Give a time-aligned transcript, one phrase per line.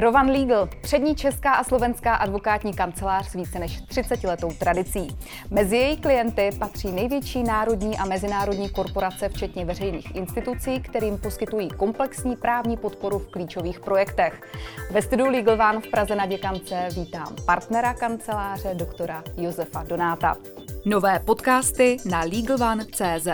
[0.00, 5.08] Rovan Legal, přední česká a slovenská advokátní kancelář s více než 30 letou tradicí.
[5.50, 12.36] Mezi její klienty patří největší národní a mezinárodní korporace, včetně veřejných institucí, kterým poskytují komplexní
[12.36, 14.42] právní podporu v klíčových projektech.
[14.90, 20.36] Ve studiu Legal One v Praze na Děkance vítám partnera kanceláře doktora Josefa Donáta.
[20.84, 23.28] Nové podcasty na LegalOne.cz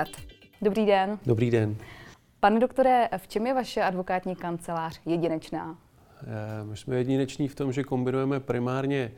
[0.63, 1.19] Dobrý den.
[1.27, 1.77] Dobrý den.
[2.41, 5.77] Pane doktore, v čem je vaše advokátní kancelář jedinečná?
[6.23, 9.13] Eh, my jsme jedineční v tom, že kombinujeme primárně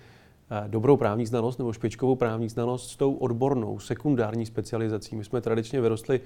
[0.50, 5.16] eh, dobrou právní znalost nebo špičkovou právní znalost s tou odbornou, sekundární specializací.
[5.16, 6.20] My jsme tradičně vyrostli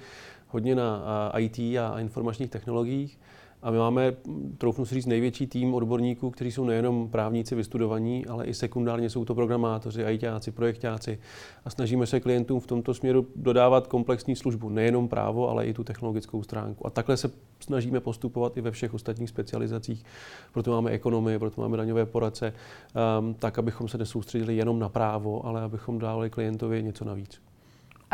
[0.48, 3.18] hodně na eh, IT a informačních technologiích
[3.64, 4.16] a my máme,
[4.58, 9.24] troufnu si říct, největší tým odborníků, kteří jsou nejenom právníci vystudovaní, ale i sekundárně jsou
[9.24, 11.18] to programátoři, ITáci, projektáci.
[11.64, 15.84] A snažíme se klientům v tomto směru dodávat komplexní službu, nejenom právo, ale i tu
[15.84, 16.86] technologickou stránku.
[16.86, 20.04] A takhle se snažíme postupovat i ve všech ostatních specializacích.
[20.52, 22.52] Proto máme ekonomii, proto máme daňové poradce,
[23.20, 27.40] um, tak, abychom se nesoustředili jenom na právo, ale abychom dávali klientovi něco navíc.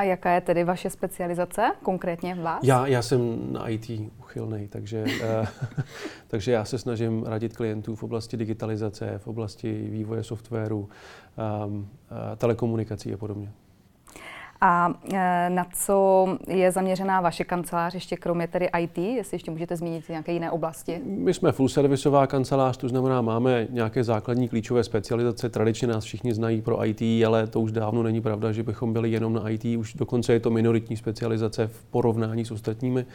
[0.01, 2.61] A jaká je tedy vaše specializace, konkrétně vás?
[2.63, 5.47] Já, já jsem na IT uchylný, takže, uh,
[6.29, 10.89] takže já se snažím radit klientů v oblasti digitalizace, v oblasti vývoje softwaru,
[11.67, 11.89] um,
[12.37, 13.53] telekomunikací a podobně.
[14.61, 19.77] A e, na co je zaměřená vaše kancelář, ještě kromě tedy IT, jestli ještě můžete
[19.77, 21.01] zmínit nějaké jiné oblasti?
[21.05, 25.49] My jsme full servisová kancelář, to znamená, máme nějaké základní klíčové specializace.
[25.49, 29.11] Tradičně nás všichni znají pro IT, ale to už dávno není pravda, že bychom byli
[29.11, 29.65] jenom na IT.
[29.65, 33.07] Už dokonce je to minoritní specializace v porovnání s ostatními.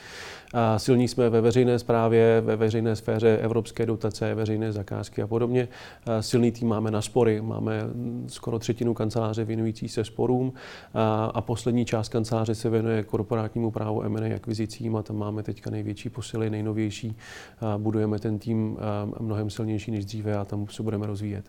[0.53, 5.67] A silní jsme ve veřejné správě, ve veřejné sféře evropské dotace, veřejné zakázky a podobně.
[6.05, 7.81] A silný tým máme na spory, máme
[8.27, 10.53] skoro třetinu kanceláře věnující se sporům.
[11.33, 15.69] A a poslední část kanceláře se věnuje korporátnímu právu M&A akvizicím a tam máme teďka
[15.69, 17.17] největší posily, nejnovější.
[17.77, 18.77] Budujeme ten tým
[19.19, 21.45] mnohem silnější než dříve a tam se budeme rozvíjet.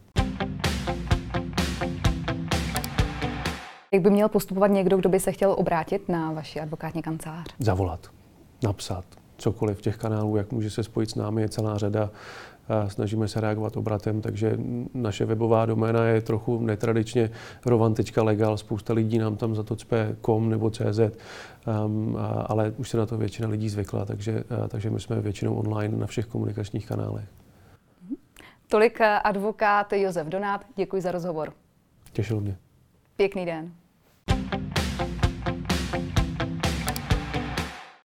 [3.93, 7.47] Jak by měl postupovat někdo, kdo by se chtěl obrátit na vaši advokátní kancelář?
[7.59, 8.11] Zavolat,
[8.65, 9.05] napsat,
[9.37, 12.11] cokoliv těch kanálů, jak může se spojit s námi, je celá řada
[12.89, 14.59] snažíme se reagovat obratem, takže
[14.95, 17.31] naše webová doména je trochu netradičně
[17.67, 21.01] rovan.legal, spousta lidí nám tam za to cpe com nebo cz,
[21.87, 25.97] um, ale už se na to většina lidí zvykla, takže, takže my jsme většinou online
[25.97, 27.25] na všech komunikačních kanálech.
[28.69, 31.53] Tolik advokát Josef Donát, děkuji za rozhovor.
[32.13, 32.57] Těšil mě.
[33.17, 33.73] Pěkný den.